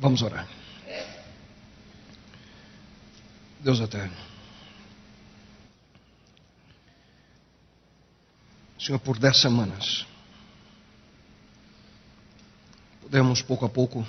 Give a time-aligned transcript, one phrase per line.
[0.00, 0.46] Vamos orar.
[3.58, 4.16] Deus eterno.
[8.78, 10.06] Senhor, por dez semanas,
[13.02, 14.06] podemos pouco a pouco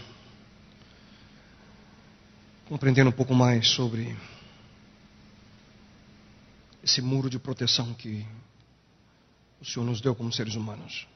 [2.68, 4.16] compreender um pouco mais sobre
[6.84, 8.28] esse muro de proteção que
[9.60, 11.08] o Senhor nos deu como seres humanos.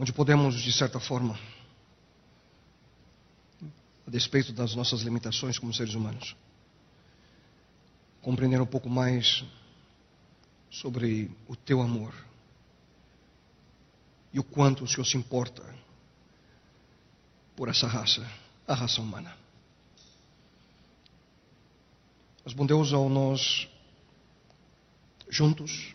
[0.00, 1.38] Onde podemos, de certa forma,
[4.06, 6.34] a despeito das nossas limitações como seres humanos,
[8.22, 9.44] compreender um pouco mais
[10.70, 12.14] sobre o teu amor
[14.32, 15.62] e o quanto o Senhor se importa
[17.54, 18.26] por essa raça,
[18.66, 19.36] a raça humana.
[22.42, 23.68] Mas, bom Deus, ao nós
[25.28, 25.94] juntos,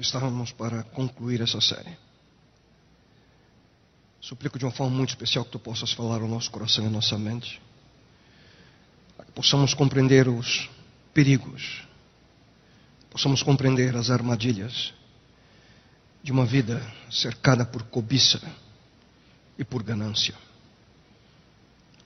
[0.00, 1.94] aqui estávamos para concluir essa série.
[4.20, 6.90] Suplico de uma forma muito especial que tu possas falar ao nosso coração e à
[6.90, 7.60] nossa mente,
[9.16, 10.70] para que possamos compreender os
[11.12, 11.82] perigos,
[13.10, 14.94] possamos compreender as armadilhas
[16.22, 18.40] de uma vida cercada por cobiça
[19.58, 20.34] e por ganância.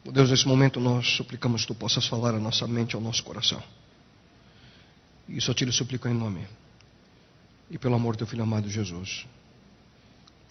[0.05, 3.23] Oh Deus, nesse momento nós suplicamos que tu possas falar à nossa mente, ao nosso
[3.23, 3.63] coração.
[5.29, 6.45] E isso eu te suplico em nome
[7.71, 9.27] e pelo amor do teu filho amado Jesus.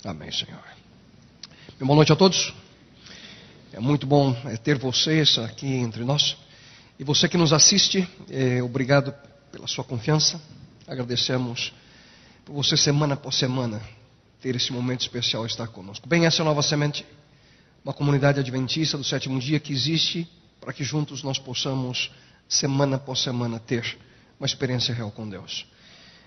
[0.04, 0.64] Amém, Senhor.
[1.80, 2.54] Boa noite a todos.
[3.72, 6.38] É muito bom é, ter vocês aqui entre nós.
[7.00, 9.14] E você que nos assiste, é, obrigado
[9.52, 10.40] pela sua confiança.
[10.88, 11.74] Agradecemos
[12.46, 13.82] por você, semana após semana,
[14.42, 16.08] ter esse momento especial estar conosco.
[16.08, 17.06] Bem, essa é a Nova Semente,
[17.84, 20.28] uma comunidade adventista do sétimo dia que existe
[20.60, 22.12] para que juntos nós possamos,
[22.48, 23.98] semana após semana, ter
[24.40, 25.66] uma experiência real com Deus.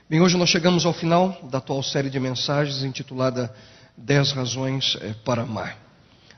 [0.09, 3.53] Bem, hoje nós chegamos ao final da atual série de mensagens intitulada
[3.97, 5.77] 10 Razões eh, para Amar.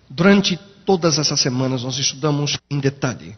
[0.08, 3.36] Durante todas essas semanas nós estudamos em detalhe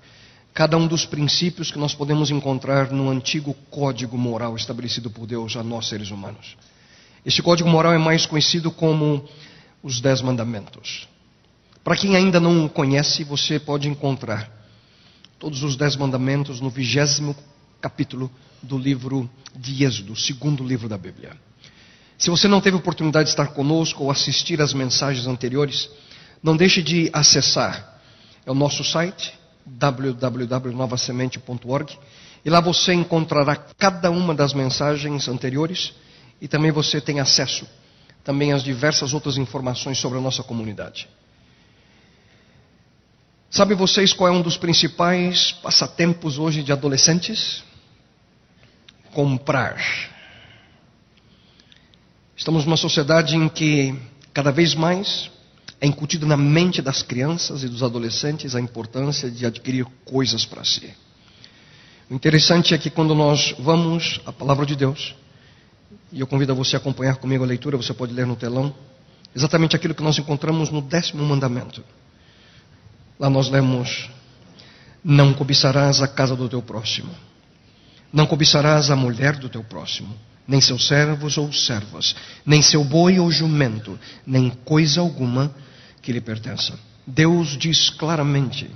[0.55, 5.57] cada um dos princípios que nós podemos encontrar no antigo código moral estabelecido por Deus
[5.57, 6.57] a nós seres humanos.
[7.27, 9.29] Este código moral é mais conhecido como
[9.83, 11.09] os Dez Mandamentos.
[11.83, 14.49] Para quem ainda não o conhece, você pode encontrar
[15.41, 17.35] todos os Dez Mandamentos no vigésimo
[17.81, 18.31] capítulo
[18.63, 21.33] do livro de Êxodo, segundo livro da Bíblia.
[22.19, 25.89] Se você não teve oportunidade de estar conosco ou assistir às mensagens anteriores,
[26.43, 28.01] não deixe de acessar
[28.45, 31.99] é o nosso site www.novasemente.org
[32.45, 35.93] e lá você encontrará cada uma das mensagens anteriores
[36.41, 37.69] e também você tem acesso
[38.25, 41.09] também às diversas outras informações sobre a nossa comunidade.
[43.51, 47.63] Sabe vocês qual é um dos principais passatempos hoje de adolescentes?
[49.13, 49.77] Comprar.
[52.37, 53.95] Estamos numa sociedade em que
[54.33, 55.31] cada vez mais
[55.81, 60.63] é incutido na mente das crianças e dos adolescentes a importância de adquirir coisas para
[60.65, 60.95] si.
[62.11, 65.15] O interessante é que quando nós vamos à palavra de Deus,
[66.13, 68.75] e eu convido a você a acompanhar comigo a leitura, você pode ler no telão,
[69.35, 71.83] exatamente aquilo que nós encontramos no décimo mandamento.
[73.19, 74.11] Lá nós lemos:
[75.05, 77.15] Não cobiçarás a casa do teu próximo,
[78.13, 80.15] não cobiçarás a mulher do teu próximo,
[80.47, 82.15] nem seus servos ou servas,
[82.45, 85.55] nem seu boi ou jumento, nem coisa alguma
[86.03, 86.79] que lhe pertença.
[87.07, 88.69] Deus diz claramente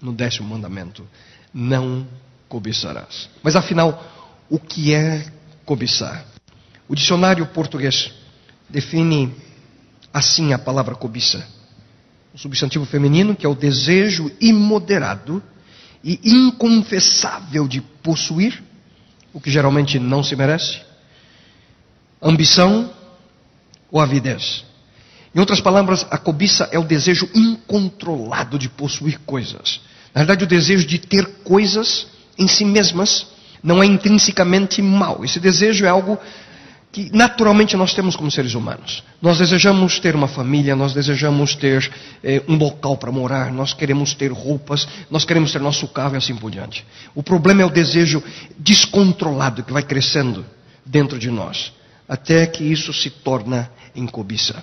[0.00, 1.06] no décimo mandamento:
[1.52, 2.06] não
[2.48, 3.28] cobiçarás.
[3.42, 4.02] Mas afinal,
[4.48, 5.26] o que é
[5.64, 6.24] cobiçar?
[6.88, 8.12] O dicionário português
[8.68, 9.34] define
[10.12, 11.46] assim a palavra cobiça:
[12.32, 15.42] o substantivo feminino, que é o desejo imoderado
[16.02, 18.69] e inconfessável de possuir
[19.32, 20.80] o que geralmente não se merece,
[22.20, 22.90] ambição
[23.90, 24.64] ou avidez.
[25.34, 29.80] Em outras palavras, a cobiça é o desejo incontrolado de possuir coisas.
[30.12, 33.28] Na verdade, o desejo de ter coisas em si mesmas
[33.62, 35.24] não é intrinsecamente mal.
[35.24, 36.18] Esse desejo é algo
[36.92, 39.04] que naturalmente nós temos como seres humanos.
[39.22, 41.90] Nós desejamos ter uma família, nós desejamos ter
[42.22, 46.16] eh, um local para morar, nós queremos ter roupas, nós queremos ter nosso carro e
[46.16, 46.84] assim por diante.
[47.14, 48.22] O problema é o desejo
[48.58, 50.44] descontrolado que vai crescendo
[50.84, 51.72] dentro de nós,
[52.08, 54.62] até que isso se torna em cobiça.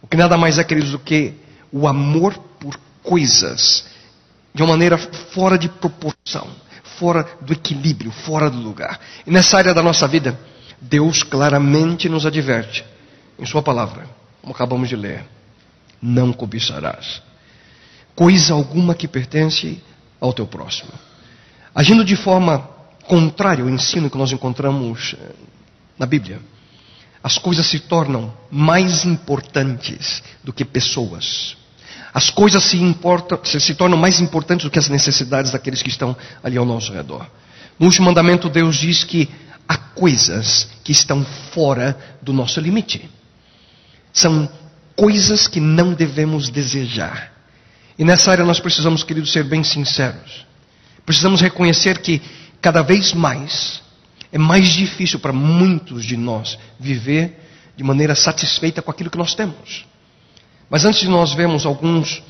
[0.00, 1.34] O que nada mais é, queridos, do que
[1.70, 3.84] o amor por coisas
[4.54, 6.48] de uma maneira fora de proporção,
[6.98, 8.98] fora do equilíbrio, fora do lugar.
[9.26, 10.38] E nessa área da nossa vida,
[10.82, 12.84] Deus claramente nos adverte
[13.38, 14.06] em Sua palavra,
[14.40, 15.24] como acabamos de ler:
[16.00, 17.22] não cobiçarás
[18.14, 19.82] coisa alguma que pertence
[20.20, 20.92] ao teu próximo.
[21.74, 22.68] Agindo de forma
[23.04, 25.32] contrária ao ensino que nós encontramos eh,
[25.98, 26.40] na Bíblia,
[27.22, 31.56] as coisas se tornam mais importantes do que pessoas.
[32.12, 35.88] As coisas se, importam, se, se tornam mais importantes do que as necessidades daqueles que
[35.88, 37.26] estão ali ao nosso redor.
[37.78, 39.30] No último mandamento, Deus diz que
[39.68, 43.08] há coisas que estão fora do nosso limite.
[44.12, 44.50] São
[44.96, 47.32] coisas que não devemos desejar.
[47.98, 50.46] E nessa área nós precisamos, queridos, ser bem sinceros.
[51.04, 52.20] Precisamos reconhecer que
[52.60, 53.82] cada vez mais
[54.32, 57.38] é mais difícil para muitos de nós viver
[57.76, 59.84] de maneira satisfeita com aquilo que nós temos.
[60.70, 62.22] Mas antes de nós vermos alguns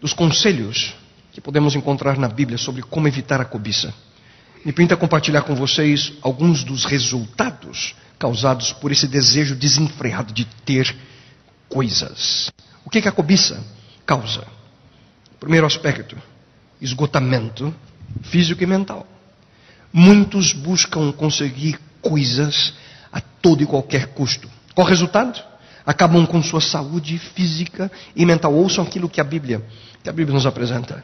[0.00, 0.92] dos conselhos
[1.32, 3.94] que podemos encontrar na Bíblia sobre como evitar a cobiça,
[4.64, 10.94] me permita compartilhar com vocês alguns dos resultados causados por esse desejo desenfreado de ter
[11.68, 12.50] coisas.
[12.84, 13.64] O que, que a cobiça
[14.04, 14.46] causa?
[15.38, 16.16] Primeiro aspecto:
[16.80, 17.74] esgotamento
[18.22, 19.06] físico e mental.
[19.92, 22.74] Muitos buscam conseguir coisas
[23.10, 24.48] a todo e qualquer custo.
[24.74, 25.42] Qual o resultado?
[25.86, 28.54] Acabam com sua saúde física e mental.
[28.54, 29.64] Ouçam aquilo que a Bíblia,
[30.02, 31.02] que a Bíblia nos apresenta.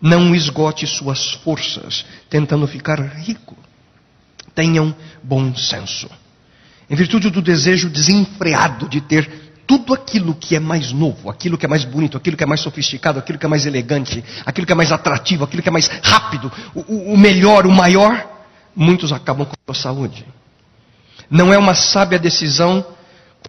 [0.00, 3.56] Não esgote suas forças tentando ficar rico.
[4.54, 6.08] Tenham bom senso.
[6.88, 11.66] Em virtude do desejo desenfreado de ter tudo aquilo que é mais novo, aquilo que
[11.66, 14.72] é mais bonito, aquilo que é mais sofisticado, aquilo que é mais elegante, aquilo que
[14.72, 18.24] é mais atrativo, aquilo que é mais rápido, o, o melhor, o maior,
[18.74, 20.24] muitos acabam com a saúde.
[21.28, 22.86] Não é uma sábia decisão,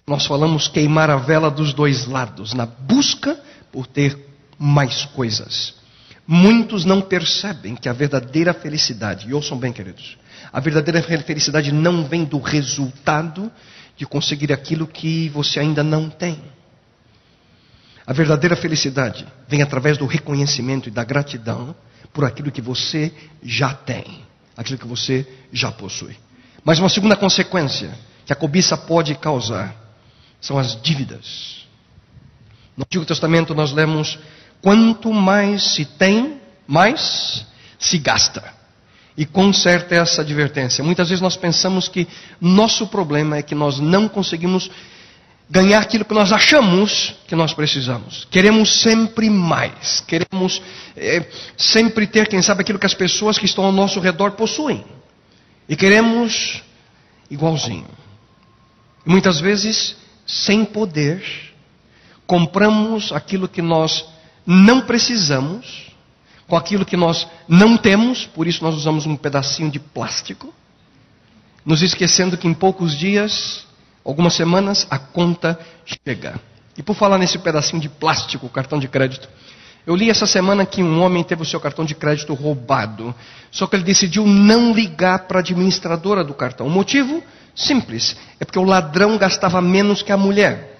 [0.07, 3.39] nós falamos queimar a vela dos dois lados, na busca
[3.71, 4.17] por ter
[4.57, 5.75] mais coisas.
[6.27, 10.17] Muitos não percebem que a verdadeira felicidade, e ouçam bem, queridos,
[10.51, 13.49] a verdadeira felicidade não vem do resultado
[13.95, 16.37] de conseguir aquilo que você ainda não tem.
[18.05, 21.73] A verdadeira felicidade vem através do reconhecimento e da gratidão
[22.13, 24.21] por aquilo que você já tem,
[24.55, 26.17] aquilo que você já possui.
[26.63, 29.73] Mas uma segunda consequência que a cobiça pode causar
[30.41, 31.65] são as dívidas.
[32.75, 34.19] No Antigo Testamento nós lemos:
[34.61, 37.45] quanto mais se tem, mais
[37.79, 38.55] se gasta.
[39.15, 40.83] E conserta essa advertência.
[40.83, 42.07] Muitas vezes nós pensamos que
[42.39, 44.69] nosso problema é que nós não conseguimos
[45.49, 48.27] ganhar aquilo que nós achamos que nós precisamos.
[48.29, 50.01] Queremos sempre mais.
[50.01, 50.61] Queremos
[50.95, 51.25] é,
[51.57, 54.85] sempre ter, quem sabe, aquilo que as pessoas que estão ao nosso redor possuem.
[55.67, 56.61] E queremos
[57.29, 57.87] igualzinho.
[59.05, 59.95] E muitas vezes,
[60.25, 61.23] sem poder,
[62.25, 64.05] compramos aquilo que nós
[64.47, 65.91] não precisamos
[66.47, 70.53] com aquilo que nós não temos, por isso nós usamos um pedacinho de plástico,
[71.65, 73.67] nos esquecendo que em poucos dias,
[74.05, 76.39] algumas semanas, a conta chega.
[76.77, 79.27] E por falar nesse pedacinho de plástico, cartão de crédito,
[79.85, 83.13] eu li essa semana que um homem teve o seu cartão de crédito roubado,
[83.51, 86.67] só que ele decidiu não ligar para a administradora do cartão.
[86.67, 87.21] O motivo?
[87.53, 90.76] Simples, é porque o ladrão gastava menos que a mulher.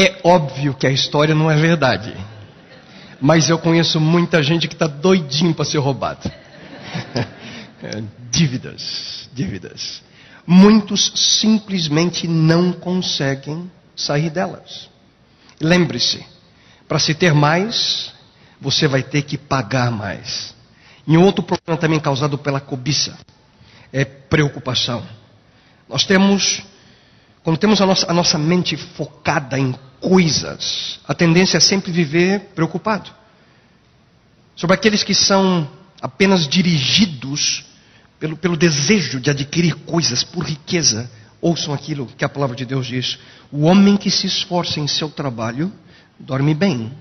[0.00, 2.16] É óbvio que a história não é verdade.
[3.20, 6.32] Mas eu conheço muita gente que está doidinho para ser roubado.
[8.32, 10.02] dívidas, dívidas.
[10.46, 14.88] Muitos simplesmente não conseguem sair delas.
[15.60, 16.24] Lembre-se,
[16.88, 18.14] para se ter mais,
[18.58, 20.54] você vai ter que pagar mais.
[21.06, 23.18] E um outro problema também causado pela cobiça
[23.92, 25.06] é preocupação.
[25.86, 26.62] Nós temos,
[27.42, 30.98] quando temos a nossa, a nossa mente focada em coisas.
[31.06, 33.10] A tendência é sempre viver preocupado.
[34.56, 35.68] Sobre aqueles que são
[36.00, 37.64] apenas dirigidos
[38.18, 42.86] pelo, pelo desejo de adquirir coisas por riqueza, ouçam aquilo que a palavra de Deus
[42.86, 43.18] diz:
[43.50, 45.72] O homem que se esforça em seu trabalho
[46.18, 46.92] dorme bem,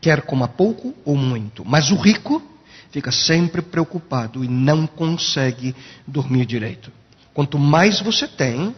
[0.00, 2.42] quer coma pouco ou muito, mas o rico
[2.90, 5.74] fica sempre preocupado e não consegue
[6.06, 6.92] dormir direito.
[7.32, 8.74] Quanto mais você tem,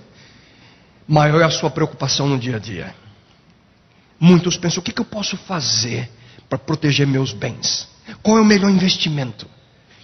[1.07, 2.95] maior é a sua preocupação no dia a dia.
[4.19, 6.11] Muitos pensam: o que, que eu posso fazer
[6.49, 7.89] para proteger meus bens?
[8.23, 9.47] Qual é o melhor investimento?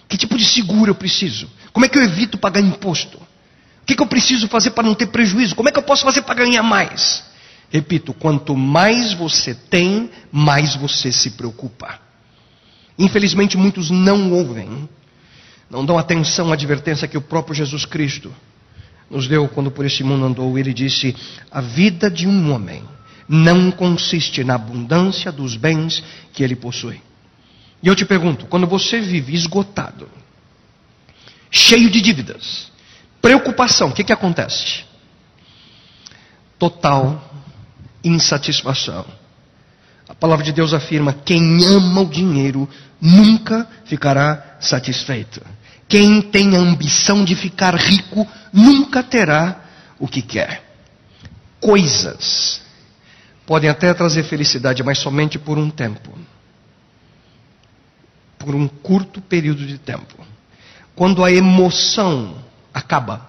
[0.08, 1.48] Que tipo de seguro eu preciso?
[1.72, 3.18] Como é que eu evito pagar imposto?
[3.18, 5.54] O que, que eu preciso fazer para não ter prejuízo?
[5.54, 7.24] Como é que eu posso fazer para ganhar mais?
[7.70, 11.98] Repito: quanto mais você tem, mais você se preocupa.
[12.98, 14.88] Infelizmente, muitos não ouvem,
[15.70, 18.32] não dão atenção à advertência que o próprio Jesus Cristo
[19.10, 20.58] nos deu quando por esse mundo andou.
[20.58, 21.16] Ele disse:
[21.50, 22.84] A vida de um homem
[23.28, 26.02] não consiste na abundância dos bens
[26.32, 27.00] que ele possui.
[27.82, 30.08] E eu te pergunto: quando você vive esgotado,
[31.50, 32.70] cheio de dívidas,
[33.20, 34.84] preocupação, o que, que acontece?
[36.58, 37.30] Total
[38.04, 39.04] insatisfação.
[40.08, 42.68] A palavra de Deus afirma: quem ama o dinheiro
[43.00, 45.42] nunca ficará satisfeito.
[45.88, 49.64] Quem tem a ambição de ficar rico nunca terá
[49.98, 50.62] o que quer.
[51.60, 52.62] Coisas
[53.52, 56.10] podem até trazer felicidade, mas somente por um tempo
[58.38, 60.14] por um curto período de tempo.
[60.96, 62.34] Quando a emoção
[62.72, 63.28] acaba,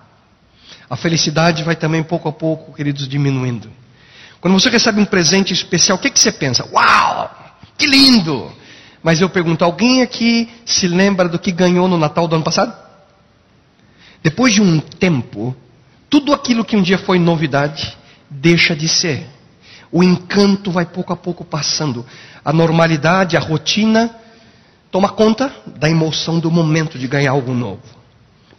[0.89, 3.69] a felicidade vai também pouco a pouco, queridos, diminuindo.
[4.39, 6.65] Quando você recebe um presente especial, o que, que você pensa?
[6.71, 7.29] Uau,
[7.77, 8.49] que lindo!
[9.03, 12.73] Mas eu pergunto, alguém aqui se lembra do que ganhou no Natal do ano passado?
[14.23, 15.53] Depois de um tempo,
[16.09, 17.97] tudo aquilo que um dia foi novidade
[18.29, 19.27] deixa de ser.
[19.93, 22.03] O encanto vai pouco a pouco passando.
[22.43, 24.09] A normalidade, a rotina
[24.89, 27.83] toma conta da emoção do momento de ganhar algo novo.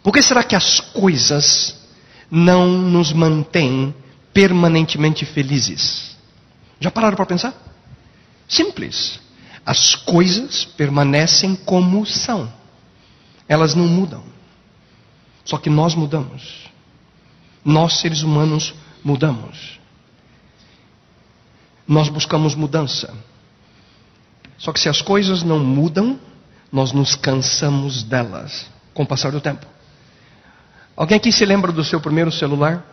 [0.01, 1.89] Por que será que as coisas
[2.31, 3.93] não nos mantêm
[4.33, 6.15] permanentemente felizes?
[6.79, 7.53] Já pararam para pensar?
[8.47, 9.19] Simples.
[9.65, 12.49] As coisas permanecem como são.
[13.45, 14.23] Elas não mudam.
[15.43, 16.71] Só que nós mudamos.
[17.63, 18.73] Nós, seres humanos,
[19.03, 19.74] mudamos.
[21.87, 23.13] Nós buscamos mudança.
[24.57, 26.19] Só que se as coisas não mudam,
[26.71, 29.65] nós nos cansamos delas com o passar do tempo.
[30.95, 32.83] Alguém aqui se lembra do seu primeiro celular?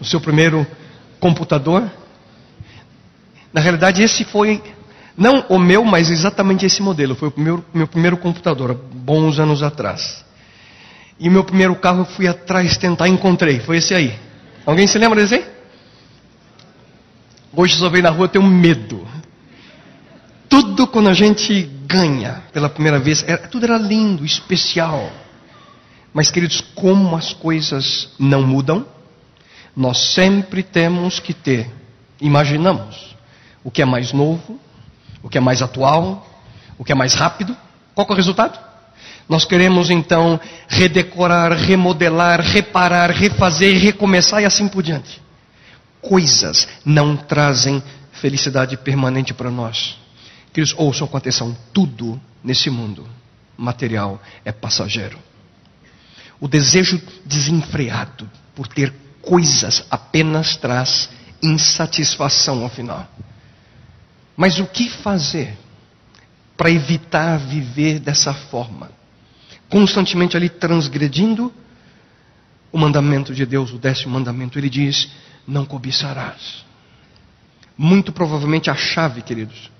[0.00, 0.66] O seu primeiro
[1.18, 1.90] computador?
[3.52, 4.62] Na realidade, esse foi,
[5.16, 7.14] não o meu, mas exatamente esse modelo.
[7.14, 10.24] Foi o meu, primeiro computador, bons anos atrás.
[11.18, 13.60] E meu primeiro carro eu fui atrás tentar, encontrei.
[13.60, 14.18] Foi esse aí.
[14.66, 15.53] Alguém se lembra desse aí?
[17.56, 19.06] Hoje só veio na rua, eu tenho medo.
[20.48, 25.10] Tudo quando a gente ganha pela primeira vez, era, é, tudo era lindo, especial.
[26.12, 28.86] Mas, queridos, como as coisas não mudam,
[29.76, 31.70] nós sempre temos que ter,
[32.20, 33.16] imaginamos,
[33.62, 34.60] o que é mais novo,
[35.22, 36.26] o que é mais atual,
[36.78, 37.56] o que é mais rápido.
[37.94, 38.58] Qual é o resultado?
[39.28, 45.23] Nós queremos então redecorar, remodelar, reparar, refazer, recomeçar e assim por diante.
[46.08, 47.82] Coisas não trazem
[48.12, 49.98] felicidade permanente para nós.
[50.52, 53.08] Queridos, ouçam com atenção: tudo nesse mundo
[53.56, 55.18] material é passageiro.
[56.38, 58.92] O desejo desenfreado por ter
[59.22, 61.08] coisas apenas traz
[61.42, 63.08] insatisfação ao final.
[64.36, 65.56] Mas o que fazer
[66.56, 68.90] para evitar viver dessa forma?
[69.70, 71.52] Constantemente ali transgredindo
[72.70, 74.58] o mandamento de Deus, o décimo mandamento.
[74.58, 75.08] Ele diz:
[75.46, 76.64] Não cobiçarás.
[77.76, 79.70] Muito provavelmente a chave, queridos,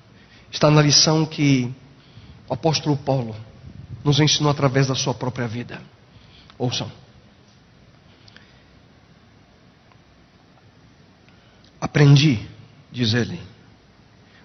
[0.51, 1.73] está na lição que
[2.49, 3.35] o apóstolo Paulo
[4.03, 5.81] nos ensinou através da sua própria vida.
[6.59, 6.91] Ouçam.
[11.81, 12.41] Aprendi,
[12.91, 13.41] diz ele,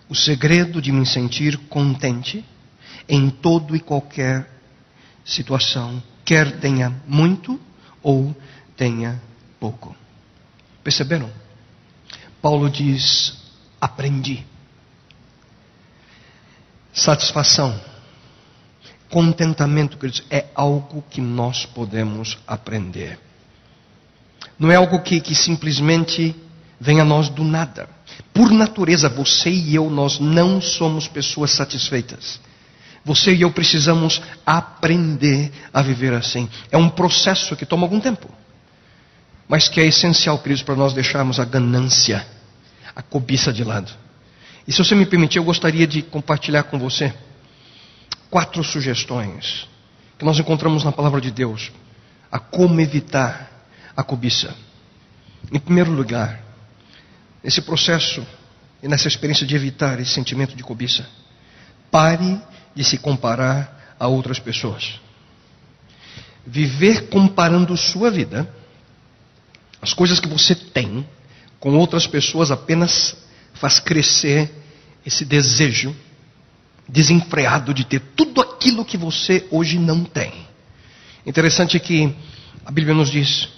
[0.08, 2.44] o segredo de me sentir contente
[3.08, 4.50] em todo e qualquer
[5.24, 7.60] situação, quer tenha muito
[8.02, 8.36] ou
[8.76, 9.22] tenha
[9.60, 9.96] pouco.
[10.84, 11.30] Perceberam?
[12.42, 13.38] Paulo diz:
[13.80, 14.46] aprendi
[16.94, 17.80] satisfação,
[19.10, 23.20] contentamento, queridos, é algo que nós podemos aprender.
[24.58, 26.36] Não é algo que, que simplesmente
[26.80, 27.90] vem a nós do nada.
[28.34, 32.40] Por natureza, você e eu, nós não somos pessoas satisfeitas.
[33.06, 36.50] Você e eu precisamos aprender a viver assim.
[36.70, 38.30] É um processo que toma algum tempo,
[39.50, 42.24] mas que é essencial, queridos, para nós deixarmos a ganância,
[42.96, 43.92] a cobiça de lado.
[44.68, 47.12] E se você me permitir, eu gostaria de compartilhar com você
[48.30, 49.68] quatro sugestões
[50.20, 51.72] que nós encontramos na palavra de Deus
[52.32, 53.50] a como evitar
[53.98, 54.54] a cobiça.
[55.52, 56.44] Em primeiro lugar,
[57.44, 58.24] nesse processo
[58.84, 61.08] e nessa experiência de evitar esse sentimento de cobiça,
[61.90, 62.40] pare
[62.76, 65.00] de se comparar a outras pessoas.
[66.46, 68.59] Viver comparando sua vida,
[69.82, 71.08] as coisas que você tem,
[71.60, 73.16] com outras pessoas apenas
[73.54, 74.52] faz crescer
[75.06, 75.96] esse desejo
[76.88, 80.48] desenfreado de ter tudo aquilo que você hoje não tem.
[81.26, 82.14] Interessante que
[82.66, 83.50] a Bíblia nos diz: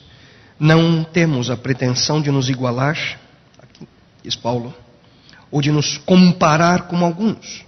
[0.59, 2.97] não temos a pretensão de nos igualar,
[3.57, 3.87] aqui
[4.23, 4.73] diz Paulo,
[5.49, 7.65] ou de nos comparar com alguns.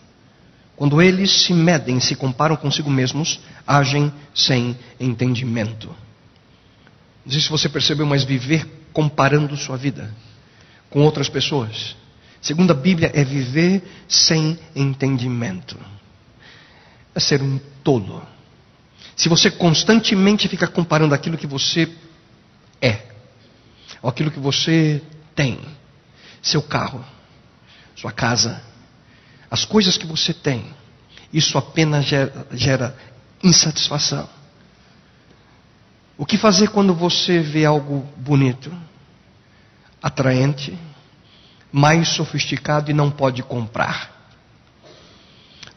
[0.75, 5.95] Quando eles se medem, se comparam consigo mesmos, agem sem entendimento.
[7.25, 10.13] Não sei se você percebeu, mas viver comparando sua vida
[10.89, 11.95] com outras pessoas
[12.43, 15.79] Segundo a Bíblia, é viver sem entendimento.
[17.15, 18.21] É ser um tolo.
[19.15, 21.89] Se você constantemente fica comparando aquilo que você
[22.81, 23.07] é,
[24.01, 25.01] ou aquilo que você
[25.33, 25.57] tem,
[26.41, 27.05] seu carro,
[27.95, 28.61] sua casa,
[29.49, 30.65] as coisas que você tem,
[31.31, 32.97] isso apenas gera, gera
[33.41, 34.27] insatisfação.
[36.17, 38.71] O que fazer quando você vê algo bonito,
[40.01, 40.77] atraente,
[41.71, 44.11] mais sofisticado e não pode comprar?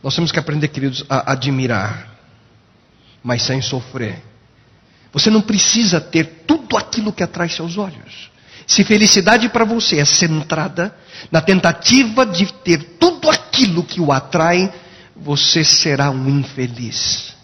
[0.02, 2.16] Nós temos que aprender, queridos, a admirar,
[3.23, 4.23] mas sem sofrer.
[5.12, 8.31] Você não precisa ter tudo aquilo que atrai seus olhos.
[8.66, 10.95] Se felicidade para você é centrada
[11.31, 14.73] na tentativa de ter tudo aquilo que o atrai,
[15.14, 17.36] você será um infeliz.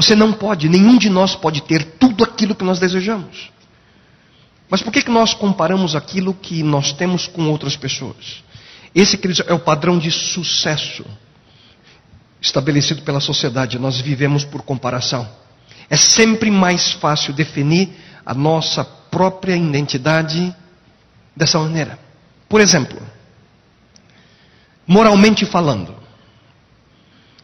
[0.00, 3.50] Você não pode, nenhum de nós pode ter tudo aquilo que nós desejamos.
[4.70, 8.42] Mas por que, que nós comparamos aquilo que nós temos com outras pessoas?
[8.94, 11.04] Esse, queridos, é o padrão de sucesso
[12.40, 13.78] estabelecido pela sociedade.
[13.78, 15.28] Nós vivemos por comparação.
[15.90, 17.90] É sempre mais fácil definir
[18.24, 20.56] a nossa própria identidade
[21.36, 21.98] dessa maneira.
[22.48, 22.98] Por exemplo,
[24.86, 25.94] moralmente falando,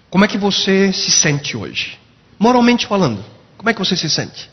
[0.08, 2.05] como é que você se sente hoje?
[2.38, 3.24] Moralmente falando,
[3.56, 4.50] como é que você se sente?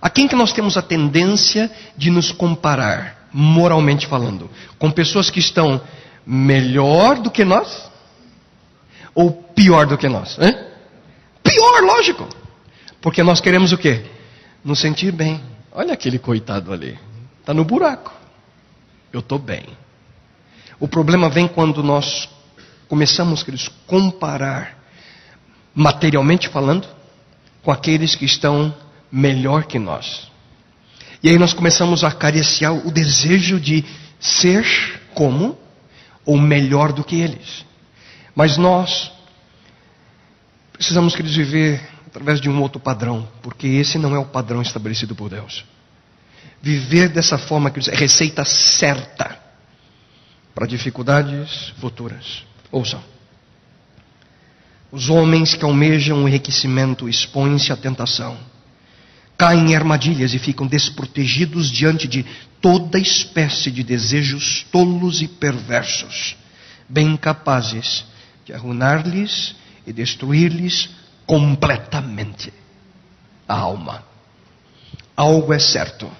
[0.00, 4.50] A quem que nós temos a tendência de nos comparar, moralmente falando?
[4.78, 5.80] Com pessoas que estão
[6.26, 7.90] melhor do que nós?
[9.14, 10.38] Ou pior do que nós?
[10.38, 10.56] Hein?
[11.42, 12.26] Pior, lógico.
[13.00, 14.04] Porque nós queremos o quê?
[14.64, 15.42] Nos sentir bem.
[15.72, 16.98] Olha aquele coitado ali.
[17.40, 18.12] Está no buraco.
[19.12, 19.66] Eu estou bem.
[20.78, 22.28] O problema vem quando nós
[22.88, 24.78] começamos, queridos, comparar,
[25.74, 26.88] materialmente falando,
[27.62, 28.74] com aqueles que estão
[29.10, 30.30] melhor que nós.
[31.22, 33.84] E aí nós começamos a acariciar o desejo de
[34.18, 34.64] ser
[35.14, 35.58] como
[36.24, 37.64] ou melhor do que eles.
[38.34, 39.10] Mas nós
[40.72, 45.14] precisamos, queridos, viver através de um outro padrão, porque esse não é o padrão estabelecido
[45.14, 45.64] por Deus.
[46.62, 49.38] Viver dessa forma, queridos, é receita certa
[50.54, 52.44] para dificuldades futuras.
[52.70, 53.02] Ouçam.
[54.92, 58.36] Os homens que almejam o enriquecimento expõem-se à tentação,
[59.38, 62.26] caem em armadilhas e ficam desprotegidos diante de
[62.60, 66.36] toda espécie de desejos tolos e perversos,
[66.88, 68.04] bem capazes
[68.44, 69.54] de arruinar-lhes
[69.86, 70.90] e destruir-lhes
[71.24, 72.52] completamente
[73.48, 74.04] a alma.
[75.16, 76.10] Algo é certo.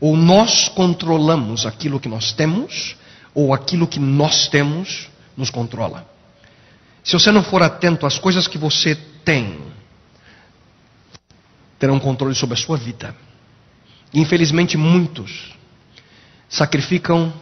[0.00, 2.96] Ou nós controlamos aquilo que nós temos,
[3.34, 6.11] ou aquilo que nós temos nos controla.
[7.04, 9.60] Se você não for atento às coisas que você tem,
[11.78, 13.14] terão controle sobre a sua vida.
[14.14, 15.52] Infelizmente, muitos
[16.48, 17.32] sacrificam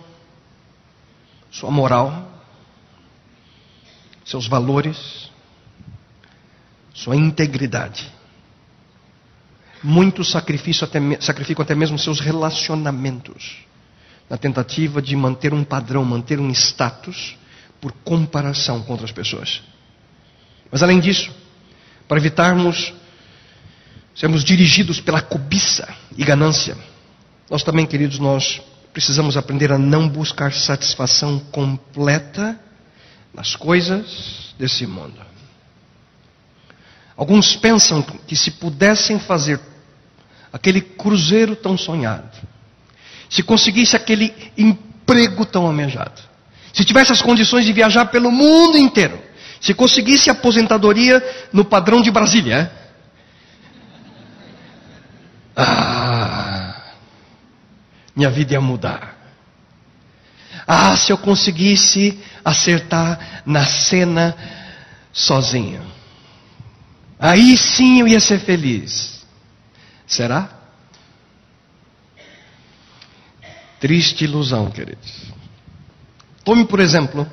[1.51, 2.31] sua moral,
[4.25, 5.31] seus valores,
[6.95, 8.11] sua integridade.
[9.83, 13.59] Muitos até, sacrificam até mesmo seus relacionamentos,
[14.29, 17.37] na tentativa de manter um padrão, manter um status
[17.81, 19.63] por comparação com outras pessoas.
[20.71, 21.35] Mas além disso,
[22.07, 22.93] para evitarmos
[24.15, 26.77] sermos dirigidos pela cobiça e ganância,
[27.51, 28.61] nós também, queridos, nós
[28.93, 32.59] precisamos aprender a não buscar satisfação completa
[33.33, 35.19] nas coisas desse mundo.
[37.17, 39.61] Alguns pensam que se pudessem fazer
[40.53, 42.37] aquele cruzeiro tão sonhado,
[43.29, 46.21] se conseguisse aquele emprego tão almejado,
[46.73, 49.21] se tivesse as condições de viajar pelo mundo inteiro,
[49.61, 52.73] se conseguisse aposentadoria no padrão de Brasília,
[55.57, 56.93] ah,
[58.15, 59.17] minha vida ia mudar.
[60.67, 64.37] Ah, se eu conseguisse acertar na cena
[65.13, 65.85] sozinho.
[67.19, 69.27] Aí sim eu ia ser feliz.
[70.07, 70.49] Será?
[73.79, 75.40] Triste ilusão, queridos.
[76.43, 77.27] Tome, por exemplo,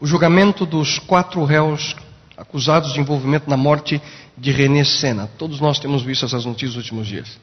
[0.00, 1.94] o julgamento dos quatro réus
[2.36, 4.02] acusados de envolvimento na morte
[4.36, 5.30] de René Senna.
[5.38, 7.38] Todos nós temos visto essas notícias nos últimos dias.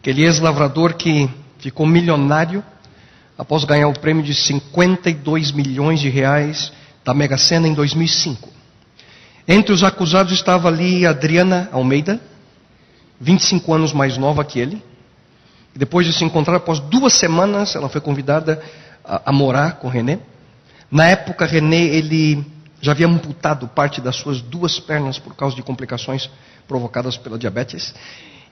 [0.00, 2.62] Aquele ex-lavrador que ficou milionário
[3.38, 8.50] após ganhar o prêmio de 52 milhões de reais da Mega Sena em 2005.
[9.48, 12.20] Entre os acusados estava ali Adriana Almeida,
[13.18, 14.82] 25 anos mais nova que ele.
[15.74, 18.62] E depois de se encontrar, após duas semanas, ela foi convidada
[19.10, 20.20] a, a morar com René.
[20.88, 22.46] Na época, René ele
[22.80, 26.30] já havia amputado parte das suas duas pernas por causa de complicações
[26.68, 27.92] provocadas pela diabetes.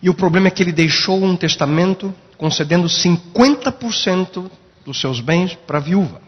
[0.02, 4.50] E o problema é que ele deixou um testamento concedendo 50%
[4.84, 6.20] dos seus bens para a viúva.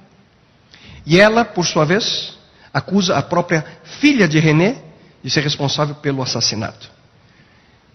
[1.04, 2.38] E ela, por sua vez,
[2.72, 3.64] acusa a própria
[4.00, 4.76] filha de René
[5.22, 6.90] de ser responsável pelo assassinato.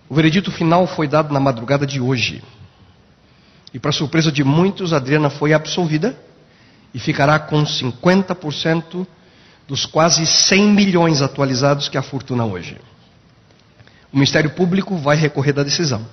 [0.08, 2.44] O veredito final foi dado na madrugada de hoje.
[3.74, 6.18] E, para surpresa de muitos, Adriana foi absolvida
[6.96, 9.06] e ficará com 50%
[9.68, 12.80] dos quase 100 milhões atualizados que a fortuna hoje.
[14.14, 16.08] O Ministério Público vai recorrer da decisão.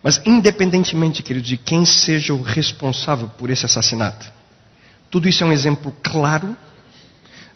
[0.00, 4.32] Mas, independentemente, querido, de quem seja o responsável por esse assassinato,
[5.10, 6.56] tudo isso é um exemplo claro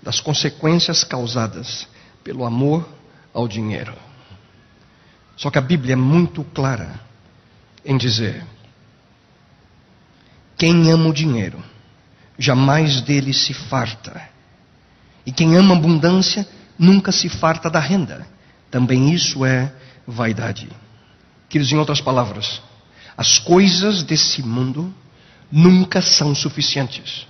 [0.03, 1.87] das consequências causadas
[2.25, 2.85] pelo amor
[3.33, 3.95] ao dinheiro.
[5.37, 6.99] Só que a Bíblia é muito clara
[7.85, 8.45] em dizer:
[10.59, 11.63] quem ama o dinheiro,
[12.39, 14.21] jamais dele se farta.
[15.25, 16.47] E quem ama abundância,
[16.79, 18.27] nunca se farta da renda.
[18.71, 19.73] Também isso é
[20.07, 20.69] vaidade.
[21.49, 22.61] Queridos, em outras palavras,
[23.17, 24.95] as coisas desse mundo
[25.51, 27.27] nunca são suficientes.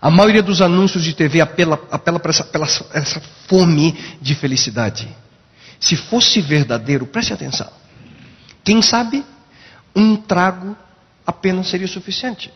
[0.00, 2.48] A maioria dos anúncios de TV apela, apela para essa,
[2.92, 5.08] essa fome de felicidade.
[5.80, 7.70] Se fosse verdadeiro, preste atenção.
[8.62, 9.24] Quem sabe
[9.94, 10.76] um trago
[11.26, 12.52] apenas seria suficiente.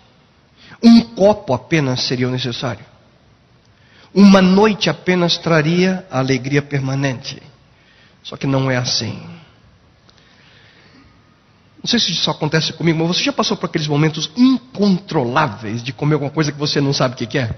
[0.82, 2.84] Um copo apenas seria o necessário.
[4.14, 7.40] Uma noite apenas traria a alegria permanente.
[8.22, 9.22] Só que não é assim.
[11.82, 15.92] Não sei se isso acontece comigo, mas você já passou por aqueles momentos incontroláveis de
[15.92, 17.56] comer alguma coisa que você não sabe o que, é?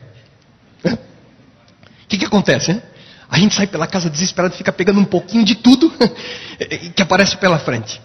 [0.85, 2.71] O que, que acontece?
[2.73, 2.83] Hein?
[3.29, 5.91] A gente sai pela casa desesperado e fica pegando um pouquinho de tudo
[6.95, 8.01] que aparece pela frente.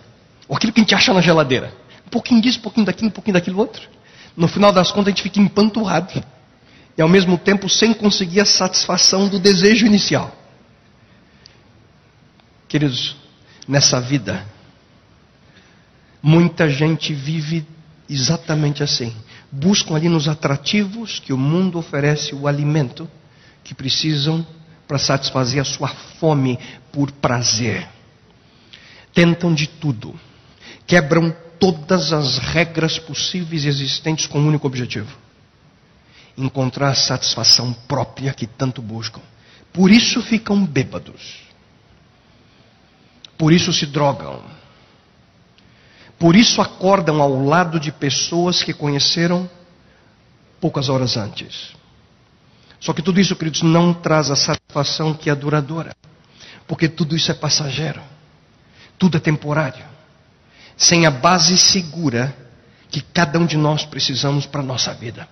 [0.48, 1.74] Ou aquilo que a gente acha na geladeira.
[2.06, 3.88] Um pouquinho disso, um pouquinho daquilo, um pouquinho daquilo outro.
[4.38, 6.24] No final das contas, a gente fica empanturrado.
[6.96, 10.32] E ao mesmo tempo sem conseguir a satisfação do desejo inicial.
[12.68, 13.16] Queridos,
[13.68, 14.46] nessa vida,
[16.22, 17.66] muita gente vive
[18.08, 19.16] exatamente assim.
[19.52, 23.10] Buscam ali nos atrativos que o mundo oferece o alimento
[23.64, 24.46] que precisam
[24.88, 26.60] para satisfazer a sua fome
[26.92, 27.88] por prazer.
[29.14, 30.18] Tentam de tudo,
[30.86, 35.16] quebram todas as regras possíveis e existentes com um único objetivo:
[36.38, 39.22] encontrar a satisfação própria que tanto buscam.
[39.74, 41.48] Por isso ficam bêbados.
[43.38, 44.42] Por isso se drogam.
[46.18, 49.48] Por isso acordam ao lado de pessoas que conheceram
[50.60, 51.76] poucas horas antes.
[52.80, 55.96] Só que tudo isso, queridos, não traz a satisfação que é duradoura.
[56.68, 58.02] Porque tudo isso é passageiro.
[58.98, 59.86] Tudo é temporário.
[60.78, 62.36] Sem a base segura
[62.90, 65.28] que cada um de nós precisamos para a nossa vida.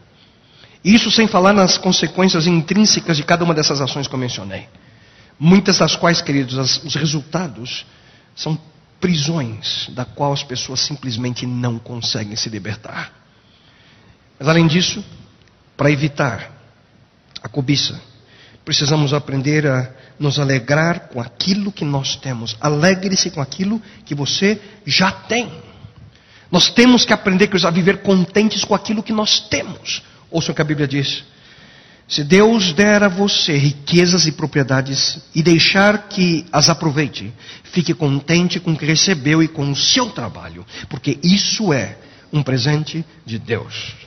[0.84, 4.68] Isso sem falar nas consequências intrínsecas de cada uma dessas ações que eu mencionei.
[5.40, 7.86] Muitas das quais, queridos, as, os resultados
[8.36, 8.60] são
[9.00, 13.12] prisões da qual as pessoas simplesmente não conseguem se libertar.
[14.40, 15.04] Mas além disso,
[15.78, 16.52] para evitar
[17.42, 18.00] a cobiça,
[18.66, 22.58] precisamos aprender a nos alegrar com aquilo que nós temos.
[22.60, 25.52] Alegre-se com aquilo que você já tem.
[26.52, 30.02] Nós temos que aprender a viver contentes com aquilo que nós temos.
[30.32, 31.24] Ouça o que a Bíblia diz.
[32.08, 38.60] Se Deus der a você riquezas e propriedades e deixar que as aproveite, fique contente
[38.60, 41.98] com o que recebeu e com o seu trabalho, porque isso é
[42.32, 44.05] um presente de Deus.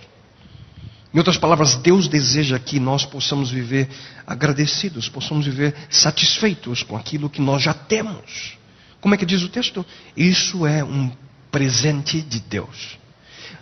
[1.13, 3.89] Em outras palavras, Deus deseja que nós possamos viver
[4.27, 8.59] agradecidos, possamos viver satisfeitos com aquilo que nós já temos.
[9.01, 9.85] Como é que diz o texto?
[10.17, 11.11] Isso é um
[11.51, 12.99] presente de Deus.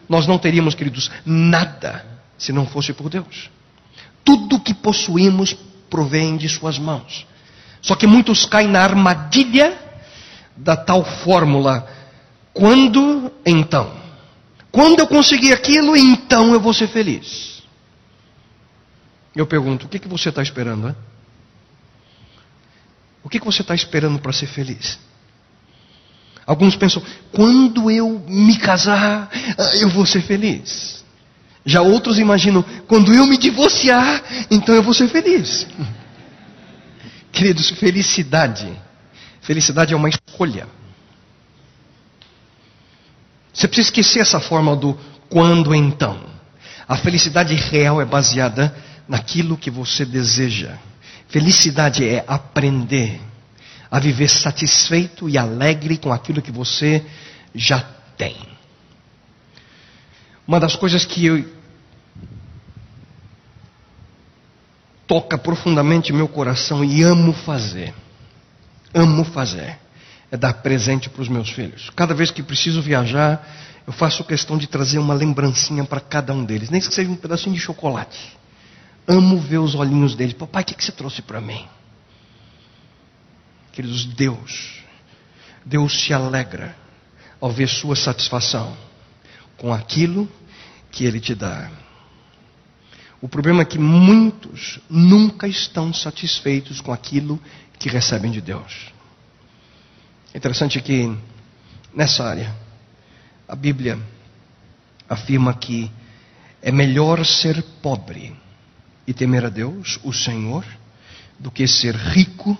[0.09, 2.05] Nós não teríamos, queridos, nada
[2.37, 3.51] se não fosse por Deus.
[4.25, 5.57] Tudo que possuímos
[5.89, 7.27] provém de Suas mãos.
[7.81, 9.79] Só que muitos caem na armadilha
[10.57, 11.89] da tal fórmula:
[12.53, 14.06] quando, então.
[14.77, 17.63] Quando eu conseguir aquilo, então eu vou ser feliz.
[19.35, 20.89] Eu pergunto: o que, que você está esperando?
[20.89, 20.97] Hein?
[23.25, 24.99] O que, que você está esperando para ser feliz?
[26.45, 31.03] Alguns pensam: quando eu me casar, ah, eu vou ser feliz.
[31.65, 35.67] Já outros imaginam, quando eu me divorciar, então eu vou ser feliz.
[37.33, 38.71] Queridos, felicidade.
[39.41, 40.69] Felicidade é uma escolha.
[43.57, 44.99] Você precisa esquecer essa forma do
[45.31, 46.21] quando então.
[46.87, 48.77] A felicidade real é baseada
[49.09, 50.77] naquilo que você deseja.
[51.29, 53.19] Felicidade é aprender
[53.91, 57.03] a viver satisfeito e alegre com aquilo que você
[57.55, 57.81] já
[58.19, 58.37] tem.
[60.47, 61.57] Uma das coisas que eu
[65.07, 67.95] toca profundamente meu coração e amo fazer.
[68.93, 69.86] Amo fazer.
[70.31, 71.91] É dar presente para os meus filhos.
[71.95, 73.47] Cada vez que preciso viajar,
[73.87, 77.17] eu faço questão de trazer uma lembrancinha para cada um deles, nem que seja um
[77.17, 78.37] pedacinho de chocolate.
[79.07, 80.35] Amo ver os olhinhos deles.
[80.35, 81.65] Papai, o que, que você trouxe para mim?
[83.73, 84.81] Queridos, Deus,
[85.65, 86.75] Deus se alegra
[87.41, 88.77] ao ver sua satisfação
[89.57, 90.29] com aquilo
[90.91, 91.71] que Ele te dá.
[93.21, 97.41] O problema é que muitos nunca estão satisfeitos com aquilo
[97.79, 98.96] que recebem de Deus.
[100.37, 101.17] Interessante que
[101.95, 102.55] nessa área
[103.49, 103.99] a Bíblia
[105.09, 105.91] afirma que
[106.61, 108.37] é melhor ser pobre
[109.07, 110.63] e temer a Deus, o Senhor,
[111.39, 112.55] do que ser rico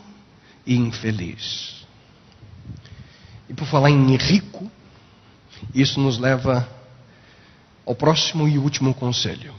[0.65, 1.87] e infeliz.
[3.47, 4.71] E por falar em rico,
[5.75, 6.67] isso nos leva
[7.85, 9.55] ao próximo e último conselho.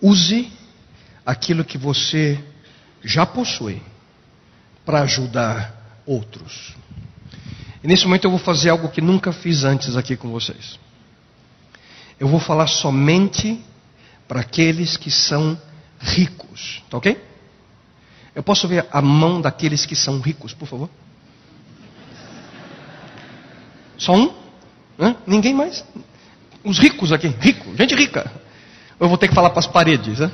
[0.00, 0.52] Use
[1.24, 2.38] aquilo que você
[3.02, 3.82] já possui
[4.86, 6.76] para ajudar outros.
[7.82, 10.78] E nesse momento eu vou fazer algo que nunca fiz antes aqui com vocês.
[12.18, 13.62] Eu vou falar somente
[14.26, 15.60] para aqueles que são
[16.00, 17.20] ricos, tá ok?
[18.34, 20.88] Eu posso ver a mão daqueles que são ricos, por favor?
[23.98, 24.32] Só um?
[24.98, 25.16] Hã?
[25.26, 25.84] Ninguém mais?
[26.62, 28.30] Os ricos aqui, rico, gente rica.
[29.00, 30.30] Eu vou ter que falar para as paredes, né?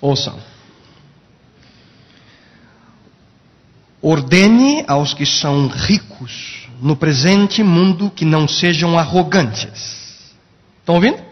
[0.00, 0.40] Ouçam.
[4.02, 10.34] Ordene aos que são ricos no presente mundo que não sejam arrogantes.
[10.78, 11.22] Estão ouvindo?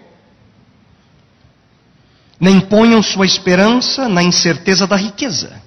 [2.39, 5.61] Nem ponham sua esperança na incerteza da riqueza,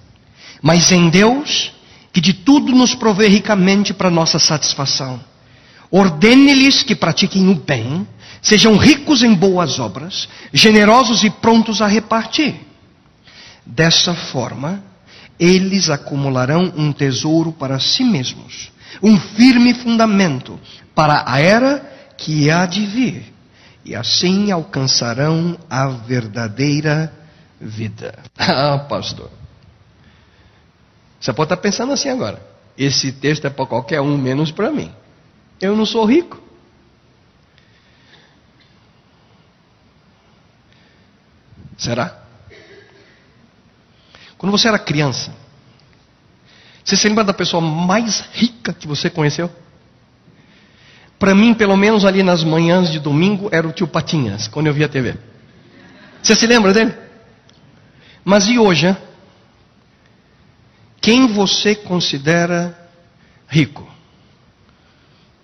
[0.61, 1.73] mas em Deus,
[2.13, 5.19] que de tudo nos provê ricamente para nossa satisfação.
[5.89, 8.07] Ordene-lhes que pratiquem o bem,
[8.41, 12.55] sejam ricos em boas obras, generosos e prontos a repartir.
[13.65, 14.90] Dessa forma,
[15.41, 20.59] eles acumularão um tesouro para si mesmos, um firme fundamento
[20.93, 21.79] para a era
[22.15, 23.33] que há de vir,
[23.83, 27.11] e assim alcançarão a verdadeira
[27.59, 28.19] vida.
[28.37, 29.31] Ah, pastor.
[31.19, 32.41] Você pode estar pensando assim agora.
[32.77, 34.91] Esse texto é para qualquer um, menos para mim.
[35.59, 36.41] Eu não sou rico.
[41.77, 42.20] Será?
[44.41, 45.31] Quando você era criança,
[46.83, 49.51] você se lembra da pessoa mais rica que você conheceu?
[51.19, 54.73] Para mim, pelo menos ali nas manhãs de domingo, era o tio Patinhas, quando eu
[54.73, 55.15] via a TV.
[56.23, 56.91] Você se lembra dele?
[58.25, 58.87] Mas e hoje?
[58.87, 58.97] Hein?
[60.99, 62.75] Quem você considera
[63.47, 63.87] rico?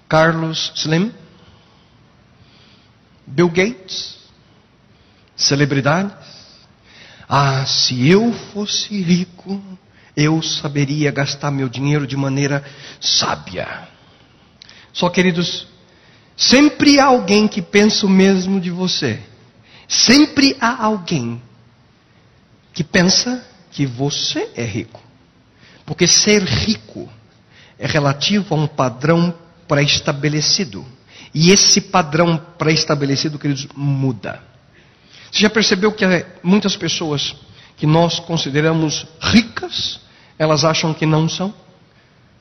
[0.10, 1.14] Carlos Slim?
[3.28, 4.18] Bill Gates?
[5.36, 6.37] Celebridades?
[7.28, 9.62] Ah, se eu fosse rico,
[10.16, 12.64] eu saberia gastar meu dinheiro de maneira
[13.02, 13.88] sábia.
[14.94, 15.68] Só, queridos,
[16.36, 19.20] sempre há alguém que pensa o mesmo de você.
[19.88, 21.42] Sempre há alguém
[22.74, 25.02] que pensa que você é rico.
[25.86, 27.10] Porque ser rico
[27.78, 29.34] é relativo a um padrão
[29.68, 30.86] pré-estabelecido.
[31.34, 34.42] E esse padrão pré-estabelecido, queridos, muda.
[35.38, 36.04] Você já percebeu que
[36.42, 37.36] muitas pessoas
[37.78, 40.00] que nós consideramos ricas,
[40.40, 41.54] elas acham que não são?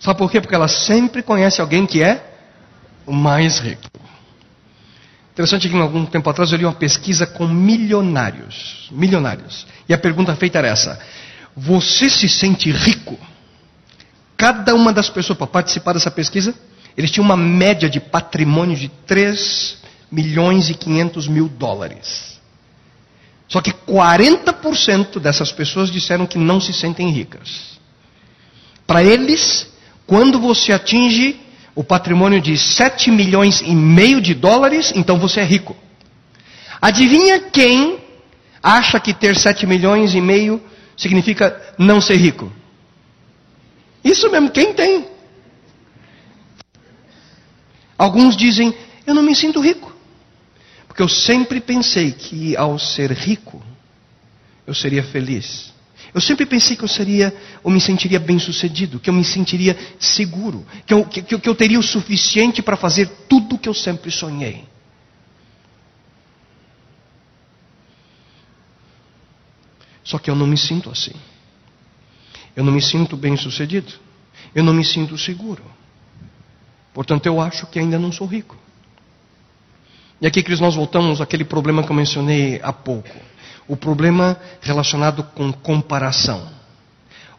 [0.01, 0.41] Sabe por quê?
[0.41, 2.27] Porque elas sempre conhecem alguém que é
[3.05, 3.83] o mais rico.
[5.31, 9.67] Interessante que algum tempo atrás eu li uma pesquisa com milionários, milionários.
[9.87, 10.99] E a pergunta feita era essa:
[11.55, 13.19] Você se sente rico?
[14.39, 16.55] Cada uma das pessoas para participar dessa pesquisa
[16.97, 22.36] eles tinham uma média de patrimônio de 3 milhões e 500 mil dólares.
[23.49, 27.79] Só que 40% dessas pessoas disseram que não se sentem ricas.
[28.87, 29.69] Para eles,
[30.07, 31.41] quando você atinge
[31.75, 35.77] o patrimônio de 7 milhões e meio de dólares, então você é rico.
[36.81, 37.99] Adivinha quem
[38.63, 40.63] acha que ter 7 milhões e meio
[40.97, 42.53] significa não ser rico?
[44.03, 45.07] Isso mesmo, quem tem?
[47.99, 48.75] Alguns dizem:
[49.07, 49.96] Eu não me sinto rico.
[50.97, 53.63] Porque eu sempre pensei que ao ser rico,
[54.67, 55.71] eu seria feliz.
[56.15, 59.77] Eu sempre pensei que eu seria, ou me sentiria bem sucedido, que eu me sentiria
[60.01, 63.75] seguro, que eu, que, que eu teria o suficiente para fazer tudo o que eu
[63.75, 64.65] sempre sonhei.
[70.03, 71.13] Só que eu não me sinto assim.
[72.57, 73.93] Eu não me sinto bem sucedido.
[74.55, 75.63] Eu não me sinto seguro.
[76.95, 78.57] Portanto, eu acho que ainda não sou rico.
[80.21, 83.15] E aqui, Cris, nós voltamos àquele problema que eu mencionei há pouco.
[83.69, 86.49] O problema relacionado com comparação.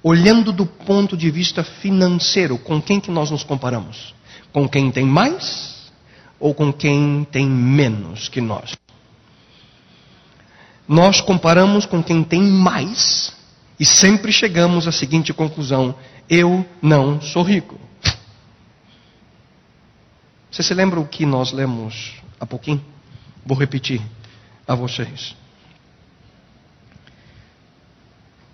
[0.04, 4.14] Olhando do ponto de vista financeiro, com quem que nós nos comparamos?
[4.54, 5.92] Com quem tem mais
[6.40, 8.78] ou com quem tem menos que nós?
[10.88, 13.36] Nós comparamos com quem tem mais
[13.80, 15.96] e sempre chegamos à seguinte conclusão:
[16.30, 17.80] eu não sou rico.
[20.52, 22.84] Você se lembra o que nós lemos há pouquinho?
[23.46, 24.02] Vou repetir
[24.68, 25.36] a vocês.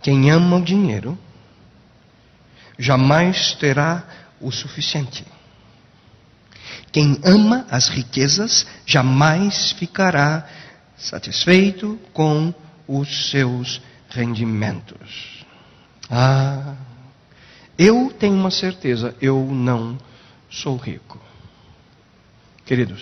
[0.01, 1.17] Quem ama o dinheiro
[2.77, 4.03] jamais terá
[4.39, 5.25] o suficiente.
[6.91, 10.47] Quem ama as riquezas jamais ficará
[10.97, 12.53] satisfeito com
[12.87, 15.43] os seus rendimentos.
[16.09, 16.75] Ah,
[17.77, 19.97] eu tenho uma certeza, eu não
[20.49, 21.19] sou rico.
[22.65, 23.01] Queridos,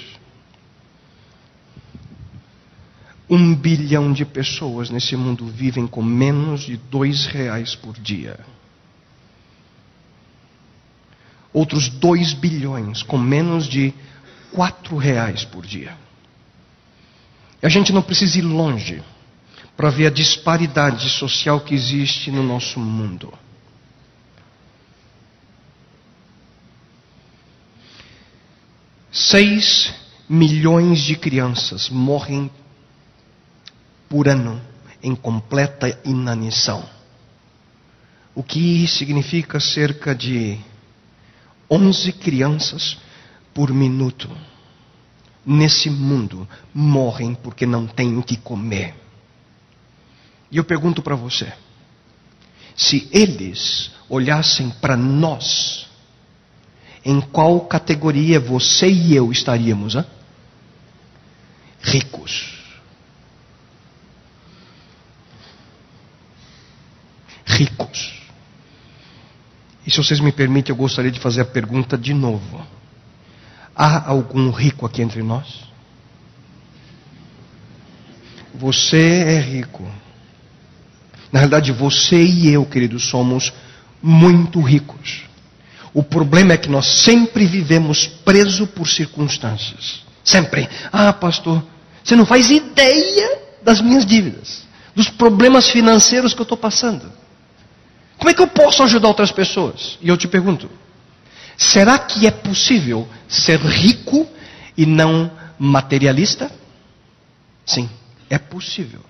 [3.32, 8.38] um bilhão de pessoas nesse mundo vivem com menos de dois reais por dia.
[11.54, 13.94] Outros dois bilhões com menos de
[14.52, 15.98] quatro reais por dia.
[17.64, 19.02] E a gente não precisa ir longe
[19.78, 23.34] para ver a disparidade social que existe no nosso mundo.
[29.10, 29.94] Seis
[30.28, 32.52] milhões de crianças morrem
[34.12, 34.62] por ano
[35.02, 36.84] em completa inanição.
[38.36, 40.60] O que significa cerca de
[41.70, 42.98] 11 crianças
[43.54, 44.30] por minuto
[45.46, 48.94] nesse mundo morrem porque não têm o que comer.
[50.52, 51.54] E eu pergunto para você:
[52.76, 55.88] se eles olhassem para nós,
[57.06, 59.96] em qual categoria você e eu estaríamos?
[59.96, 60.06] Hein?
[61.82, 62.61] Ricos.
[67.52, 68.14] Ricos.
[69.86, 72.66] E se vocês me permitem, eu gostaria de fazer a pergunta de novo.
[73.76, 75.64] Há algum rico aqui entre nós?
[78.54, 79.90] Você é rico.
[81.32, 83.52] Na realidade, você e eu, queridos, somos
[84.02, 85.24] muito ricos.
[85.94, 90.04] O problema é que nós sempre vivemos preso por circunstâncias.
[90.24, 90.70] Sempre.
[90.92, 91.64] Ah, pastor,
[92.04, 94.64] você não faz ideia das minhas dívidas,
[94.96, 97.21] dos problemas financeiros que eu estou passando.
[98.22, 99.98] Como é que eu posso ajudar outras pessoas?
[100.00, 100.70] E eu te pergunto:
[101.58, 104.30] será que é possível ser rico
[104.78, 106.52] e não materialista?
[107.66, 107.90] Sim,
[108.30, 109.02] é possível.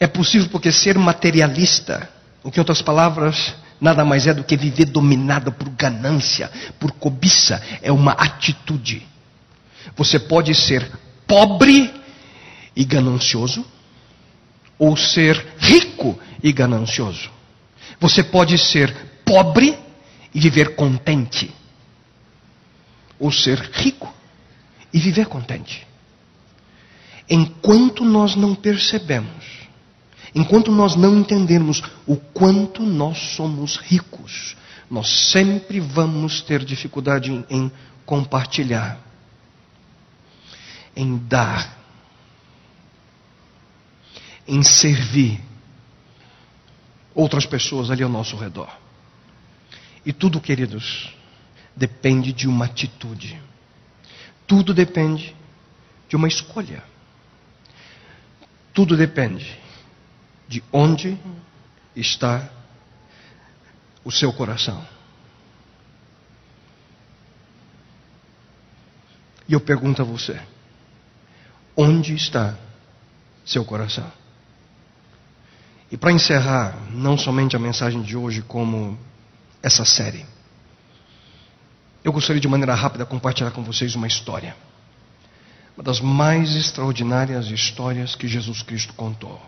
[0.00, 2.08] É possível porque ser materialista,
[2.42, 6.90] o que em outras palavras, nada mais é do que viver dominado por ganância, por
[6.92, 9.06] cobiça, é uma atitude.
[9.94, 10.90] Você pode ser
[11.26, 11.92] pobre
[12.74, 13.62] e ganancioso,
[14.78, 17.41] ou ser rico e ganancioso.
[18.02, 18.92] Você pode ser
[19.24, 19.78] pobre
[20.34, 21.50] e viver contente,
[23.18, 24.12] ou ser rico
[24.92, 25.86] e viver contente.
[27.30, 29.62] Enquanto nós não percebemos
[30.34, 34.56] Enquanto nós não entendermos o quanto nós somos ricos,
[34.90, 37.72] nós sempre vamos ter dificuldade em, em
[38.06, 38.98] compartilhar,
[40.96, 41.78] em dar,
[44.48, 45.40] em servir
[47.14, 48.70] outras pessoas ali ao nosso redor.
[50.04, 51.14] E tudo, queridos,
[51.76, 53.40] depende de uma atitude.
[54.46, 55.34] Tudo depende
[56.08, 56.82] de uma escolha.
[58.74, 59.58] Tudo depende
[60.48, 61.18] de onde
[61.94, 62.48] está
[64.04, 64.84] o seu coração.
[69.48, 70.40] E eu pergunto a você:
[71.76, 72.56] onde está
[73.44, 74.10] seu coração?
[75.92, 78.98] E para encerrar, não somente a mensagem de hoje, como
[79.62, 80.24] essa série,
[82.02, 84.56] eu gostaria de maneira rápida compartilhar com vocês uma história.
[85.76, 89.38] Uma das mais extraordinárias histórias que Jesus Cristo contou.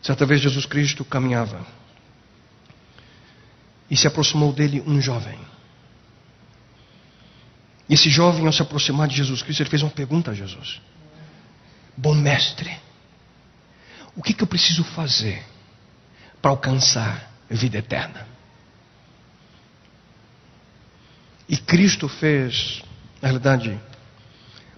[0.00, 1.66] Certa vez Jesus Cristo caminhava
[3.90, 5.38] e se aproximou dele um jovem.
[7.88, 10.80] E esse jovem, ao se aproximar de Jesus Cristo, ele fez uma pergunta a Jesus:
[11.96, 12.70] Bom mestre,
[14.16, 15.44] o que, que eu preciso fazer
[16.40, 18.26] para alcançar vida eterna?
[21.48, 22.82] E Cristo fez,
[23.20, 23.78] na realidade,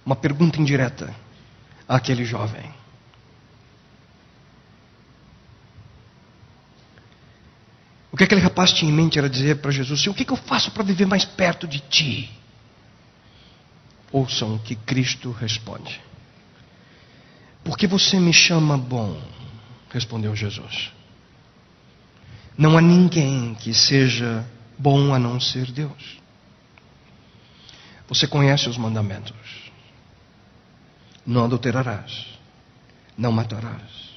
[0.05, 1.13] uma pergunta indireta
[1.87, 2.73] àquele jovem.
[8.11, 10.37] O que aquele rapaz tinha em mente era dizer para Jesus: O que, que eu
[10.37, 12.31] faço para viver mais perto de ti?
[14.11, 15.99] Ouçam o que Cristo responde.
[17.63, 19.21] Porque você me chama bom?
[19.89, 20.91] Respondeu Jesus.
[22.57, 24.45] Não há ninguém que seja
[24.77, 26.21] bom a não ser Deus.
[28.07, 29.71] Você conhece os mandamentos.
[31.25, 32.27] Não adulterarás.
[33.17, 34.13] Não matarás.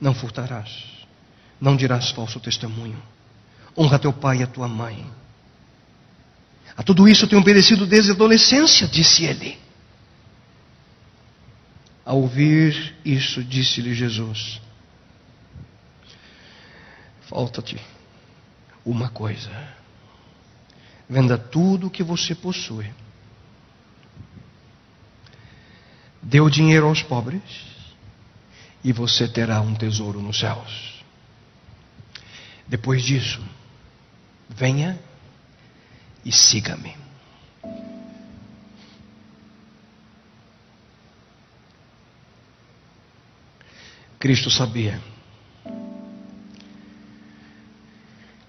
[0.00, 1.00] Não furtarás
[1.60, 3.00] não dirás falso testemunho.
[3.76, 5.06] Honra teu pai e a tua mãe.
[6.76, 9.58] A tudo isso tenho obedecido desde a adolescência, disse ele.
[12.04, 14.60] Ao ouvir isso, disse-lhe Jesus:
[17.22, 17.80] Falta-te
[18.84, 19.50] uma coisa.
[21.08, 22.92] Venda tudo o que você possui.
[26.22, 27.42] Dê o dinheiro aos pobres
[28.84, 31.02] e você terá um tesouro nos céus.
[32.66, 33.42] Depois disso,
[34.48, 34.98] venha
[36.24, 37.09] e siga-me.
[44.20, 45.00] Cristo sabia.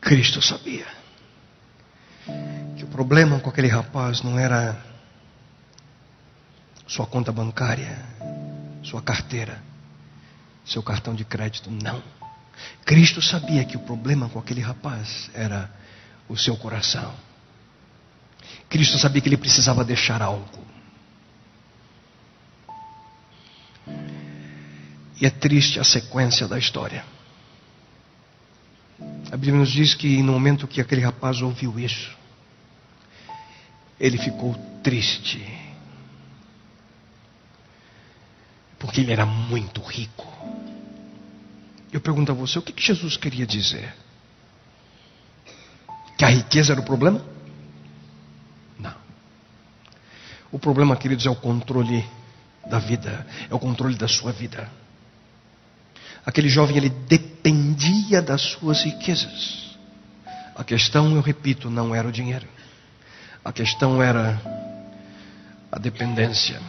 [0.02, 0.86] Cristo sabia
[2.76, 4.78] que o problema com aquele rapaz não era
[6.86, 7.98] sua conta bancária,
[8.84, 9.64] sua carteira,
[10.66, 12.04] seu cartão de crédito, não.
[12.84, 15.72] Cristo sabia que o problema com aquele rapaz era
[16.28, 17.14] o seu coração.
[18.68, 20.61] Cristo sabia que ele precisava deixar algo.
[25.22, 27.06] E é triste a sequência da história.
[29.32, 32.18] A Bíblia nos diz que no momento que aquele rapaz ouviu isso,
[34.00, 35.40] ele ficou triste.
[38.80, 40.28] Porque ele era muito rico.
[41.94, 43.94] Eu pergunto a você, o que Jesus queria dizer?
[46.18, 47.24] Que a riqueza era o problema?
[48.80, 48.96] Não.
[50.52, 52.04] O problema, queridos, é o controle
[52.68, 54.82] da vida, é o controle da sua vida.
[56.26, 59.76] Aquele jovem ele dependia das suas riquezas.
[60.56, 62.48] A questão, eu repito, não era o dinheiro.
[63.44, 64.40] A questão era
[65.72, 66.62] a dependência.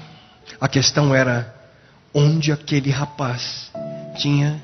[0.61, 1.55] A questão era
[2.15, 3.71] onde aquele rapaz
[4.17, 4.61] tinha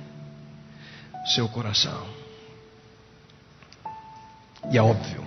[1.34, 2.06] seu coração.
[4.70, 5.24] E é óbvio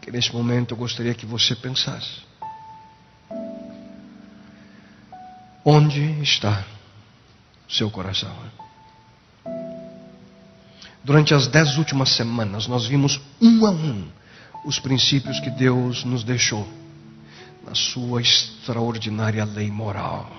[0.00, 2.22] que nesse momento eu gostaria que você pensasse:
[5.64, 6.64] onde está
[7.70, 8.34] seu coração.
[11.02, 14.06] Durante as dez últimas semanas, nós vimos um a um
[14.64, 16.68] os princípios que Deus nos deixou
[17.64, 20.30] na sua extraordinária lei moral.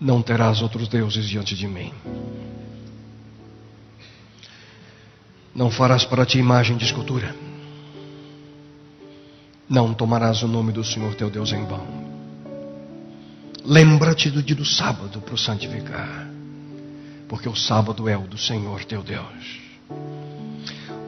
[0.00, 1.92] Não terás outros deuses diante de mim.
[5.54, 7.34] Não farás para ti imagem de escultura.
[9.68, 12.03] Não tomarás o nome do Senhor teu Deus em vão.
[13.66, 16.28] Lembra-te do dia do sábado para o santificar,
[17.26, 19.58] porque o sábado é o do Senhor teu Deus.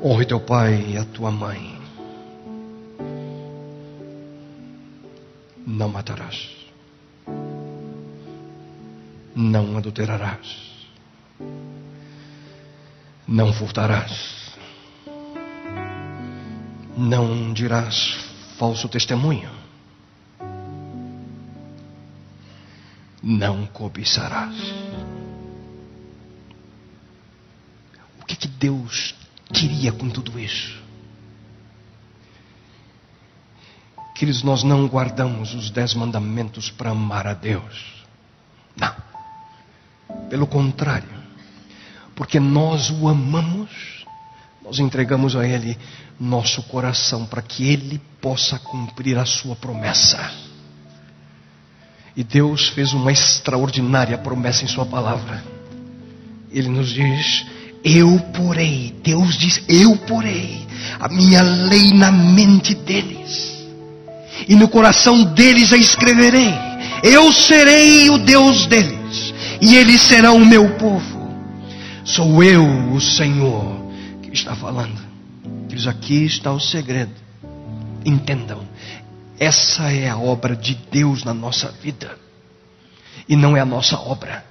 [0.03, 1.79] Honre teu pai e a tua mãe.
[5.67, 6.49] Não matarás.
[9.35, 10.57] Não adulterarás.
[13.29, 14.55] Não furtarás.
[16.97, 18.17] Não dirás
[18.57, 19.56] falso testemunho
[23.27, 24.55] não cobiçarás.
[28.21, 29.17] O que, que Deus
[29.53, 30.81] queria com tudo isso?
[34.15, 38.05] Queridos, nós não guardamos os dez mandamentos para amar a Deus.
[38.77, 38.95] Não.
[40.31, 41.09] Pelo contrário,
[42.15, 44.07] porque nós o amamos,
[44.63, 45.77] nós entregamos a Ele
[46.19, 50.46] nosso coração para que Ele possa cumprir a sua promessa.
[52.17, 55.45] E Deus fez uma extraordinária promessa em Sua palavra.
[56.51, 57.45] Ele nos diz:
[57.85, 60.67] Eu porei, Deus diz: Eu porei
[60.99, 63.67] a minha lei na mente deles,
[64.49, 66.55] e no coração deles a escreverei.
[67.03, 71.31] Eu serei o Deus deles, e eles serão o meu povo.
[72.03, 72.65] Sou eu,
[72.95, 73.77] o Senhor,
[74.23, 74.99] que está falando.
[75.69, 77.13] Diz: Aqui está o segredo.
[78.07, 78.66] Entendam
[79.39, 82.19] essa é a obra de Deus na nossa vida.
[83.29, 84.45] E não é a nossa obra.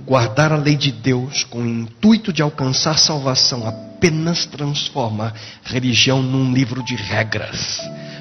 [0.00, 5.34] Guardar a lei de Deus com o intuito de alcançar salvação apenas transforma
[5.64, 7.80] religião num livro de regras,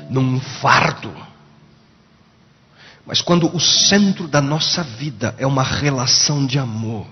[0.10, 1.14] num fardo.
[3.06, 7.06] Mas quando o centro da nossa vida é uma relação de amor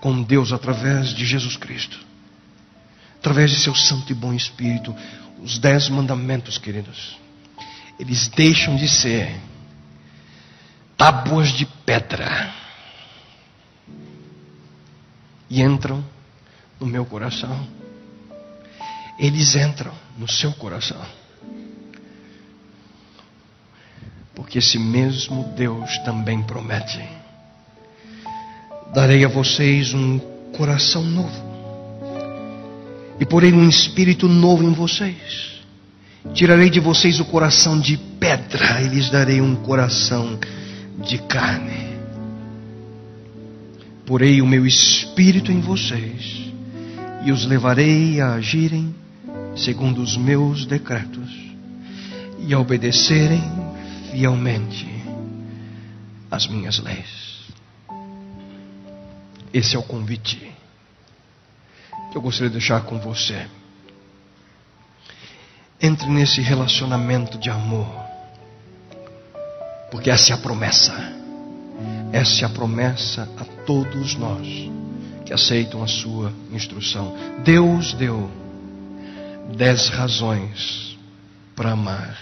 [0.00, 1.98] com Deus através de Jesus Cristo,
[3.18, 4.94] através de seu Santo e Bom Espírito,
[5.42, 7.18] os dez mandamentos, queridos,
[7.98, 9.34] eles deixam de ser
[10.96, 12.52] tábuas de pedra
[15.48, 16.04] e entram
[16.78, 17.66] no meu coração.
[19.18, 21.00] Eles entram no seu coração.
[24.34, 27.02] Porque esse mesmo Deus também promete:
[28.94, 30.18] darei a vocês um
[30.52, 31.47] coração novo
[33.20, 35.58] e porei um espírito novo em vocês.
[36.34, 40.38] Tirarei de vocês o coração de pedra e lhes darei um coração
[41.04, 41.88] de carne.
[44.06, 46.52] Porei o meu espírito em vocês
[47.24, 48.94] e os levarei a agirem
[49.56, 51.30] segundo os meus decretos
[52.46, 53.42] e a obedecerem
[54.10, 54.86] fielmente
[56.30, 57.46] as minhas leis.
[59.52, 60.47] Esse é o convite
[62.10, 63.46] que eu gostaria de deixar com você.
[65.80, 67.88] Entre nesse relacionamento de amor,
[69.90, 70.92] porque essa é a promessa.
[72.12, 74.46] Essa é a promessa a todos nós
[75.24, 77.14] que aceitam a sua instrução.
[77.44, 78.30] Deus deu
[79.56, 80.98] dez razões
[81.54, 82.18] para amar.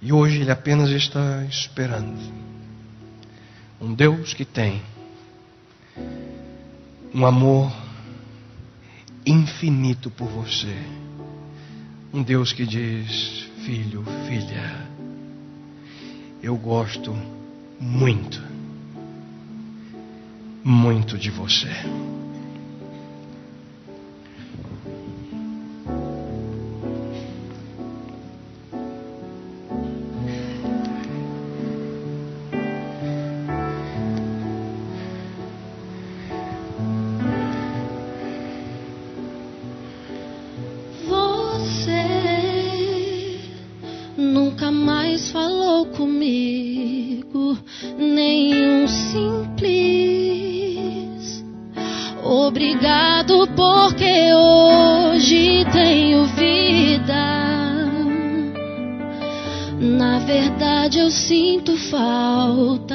[0.00, 2.18] E hoje Ele apenas está esperando.
[3.80, 4.82] Um Deus que tem
[7.14, 7.72] um amor
[9.28, 10.74] infinito por você.
[12.12, 14.88] Um Deus que diz: Filho, filha,
[16.42, 17.14] eu gosto
[17.78, 18.42] muito,
[20.64, 21.70] muito de você.
[45.86, 47.58] comigo
[47.98, 49.68] nenhum simples.
[52.22, 57.38] Obrigado porque hoje tenho vida.
[59.80, 62.87] Na verdade eu sinto falta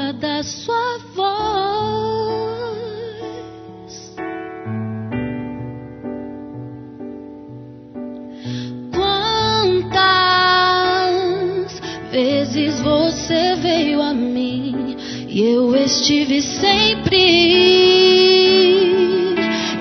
[16.03, 17.17] estive sempre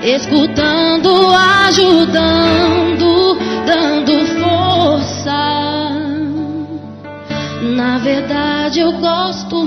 [0.01, 1.35] escutando,
[1.67, 5.33] ajudando, dando força.
[7.75, 9.65] Na verdade, eu gosto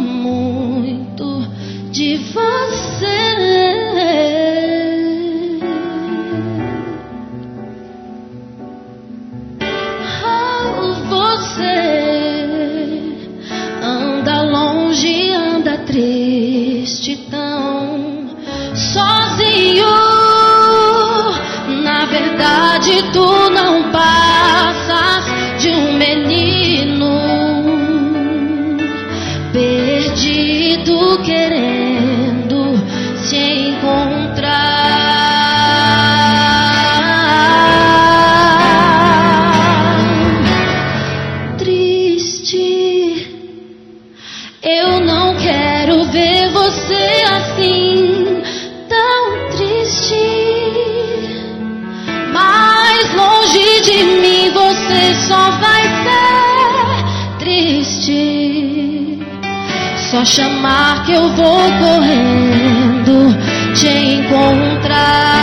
[60.26, 63.36] chamar que eu vou correndo
[63.74, 65.35] te encontrar.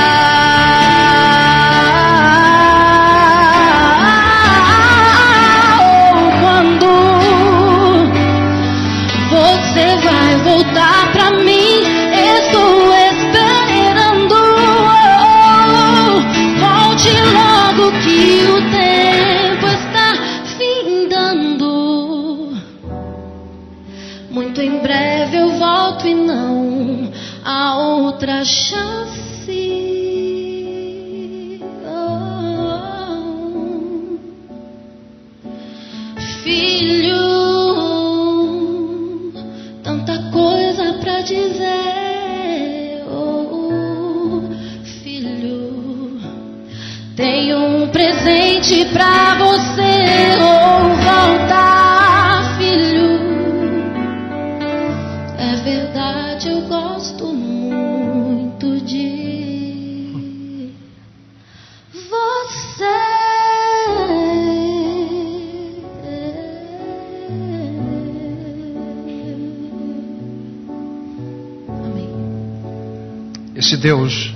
[73.56, 74.34] Esse Deus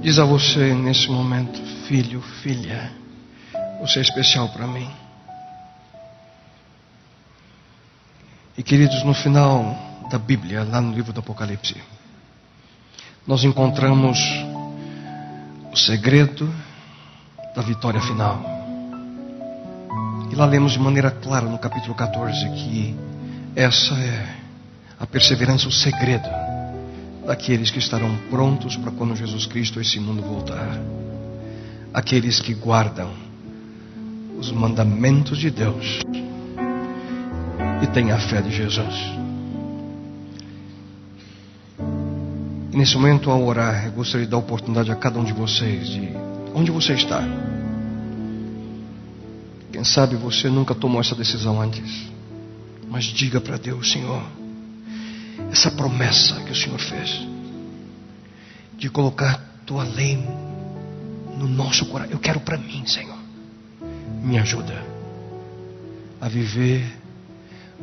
[0.00, 2.92] diz a você nesse momento, filho, filha,
[3.80, 4.88] você é especial para mim.
[8.56, 9.76] E queridos, no final
[10.08, 11.74] da Bíblia, lá no livro do Apocalipse,
[13.26, 14.18] nós encontramos
[15.72, 16.48] o segredo
[17.56, 18.40] da vitória final.
[20.30, 22.96] E lá lemos de maneira clara no capítulo 14 que
[23.56, 24.36] essa é
[25.00, 26.39] a perseverança, o segredo
[27.26, 30.80] daqueles que estarão prontos para quando Jesus Cristo a esse mundo voltar.
[31.92, 33.10] Aqueles que guardam
[34.38, 36.00] os mandamentos de Deus
[37.82, 38.94] e têm a fé de Jesus.
[42.72, 45.88] E nesse momento, ao orar, eu gostaria de dar oportunidade a cada um de vocês
[45.88, 46.08] de
[46.54, 47.22] onde você está.
[49.72, 52.10] Quem sabe você nunca tomou essa decisão antes,
[52.88, 54.22] mas diga para Deus, Senhor,
[55.50, 57.26] essa promessa que o Senhor fez
[58.76, 60.16] de colocar tua lei
[61.36, 62.12] no nosso coração.
[62.12, 63.18] Eu quero para mim, Senhor.
[64.22, 64.82] Me ajuda
[66.20, 66.98] a viver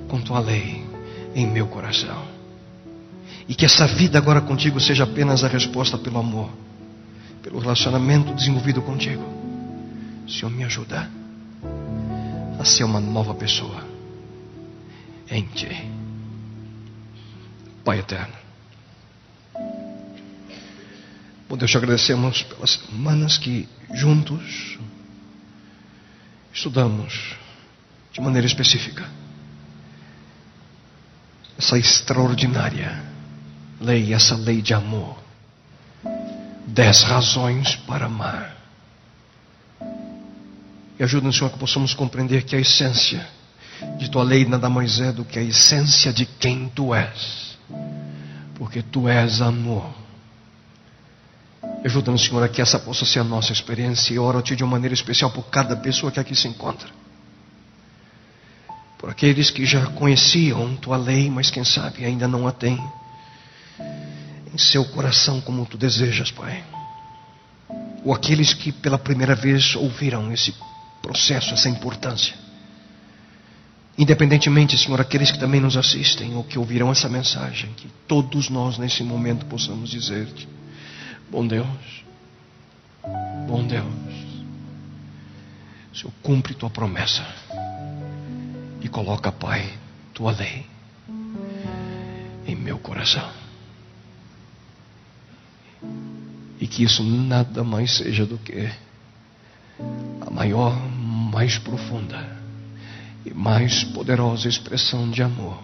[0.07, 0.83] com tua lei
[1.35, 2.25] em meu coração.
[3.47, 6.49] E que essa vida agora contigo seja apenas a resposta pelo amor,
[7.41, 9.23] pelo relacionamento desenvolvido contigo.
[10.27, 11.09] Senhor, me ajuda
[12.59, 13.85] a ser uma nova pessoa
[15.29, 15.96] em ti.
[17.87, 18.33] Pai eterno.
[21.47, 23.65] Bom Deus, te agradecemos pelas semanas que
[23.95, 24.77] juntos
[26.53, 27.37] estudamos
[28.11, 29.09] de maneira específica
[31.57, 33.01] essa extraordinária
[33.79, 35.17] lei, essa lei de amor.
[36.67, 38.53] Dez razões para amar.
[40.99, 43.25] E ajuda-nos, Senhor, que possamos compreender que a essência
[43.97, 47.46] de tua lei nada mais é do que a essência de quem tu és
[48.57, 49.87] porque tu és amor.
[51.85, 54.63] Ajuda-nos, Senhor, a que essa possa ser a nossa experiência e oro a Ti de
[54.63, 56.89] uma maneira especial por cada pessoa que aqui se encontra.
[58.97, 62.83] Por aqueles que já conheciam Tua lei, mas quem sabe ainda não a têm
[64.51, 66.63] em seu coração como Tu desejas, Pai.
[68.03, 70.53] Ou aqueles que pela primeira vez ouviram esse
[71.01, 72.46] processo, essa importância.
[73.97, 78.77] Independentemente, Senhor, aqueles que também nos assistem ou que ouvirão essa mensagem, que todos nós
[78.77, 80.47] nesse momento possamos dizer-te:
[81.31, 82.03] Bom Deus,
[83.47, 83.87] bom Deus,
[85.95, 87.25] Senhor, cumpre tua promessa
[88.79, 89.73] e coloca, Pai,
[90.13, 90.63] tua lei
[92.45, 93.27] em meu coração.
[96.59, 98.69] E que isso nada mais seja do que
[100.21, 102.36] a maior, mais profunda
[103.27, 105.61] e mais poderosa expressão de amor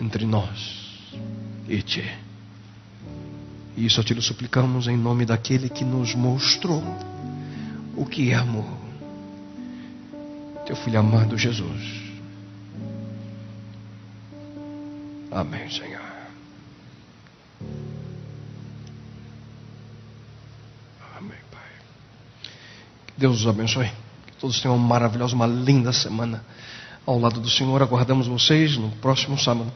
[0.00, 0.98] entre nós
[1.68, 2.04] e Ti.
[3.76, 6.82] E isso te suplicamos em nome daquele que nos mostrou
[7.96, 8.66] o que é amor.
[10.66, 12.02] Teu filho amado Jesus.
[15.30, 16.02] Amém, Senhor.
[21.16, 21.70] Amém, Pai.
[23.06, 23.90] Que Deus os abençoe.
[24.42, 26.44] Todos tenham uma maravilhosa, uma linda semana
[27.06, 27.80] ao lado do Senhor.
[27.80, 29.72] Aguardamos vocês no próximo sábado.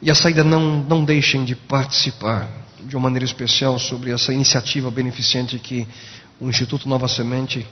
[0.00, 2.48] E a saída não, não deixem de participar
[2.82, 5.86] de uma maneira especial sobre essa iniciativa beneficente que
[6.40, 7.66] o Instituto Nova Semente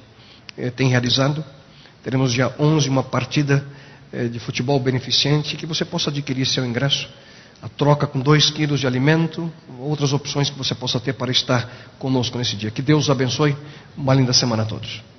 [0.59, 1.43] eh, tem realizado.
[2.03, 3.67] Teremos dia 11 uma partida
[4.13, 7.09] eh, de futebol beneficente que você possa adquirir seu ingresso.
[7.63, 11.67] A troca com dois quilos de alimento, outras opções que você possa ter para estar
[11.99, 12.71] conosco nesse dia.
[12.71, 13.57] Que Deus abençoe.
[13.97, 15.14] Uma linda semana a todos.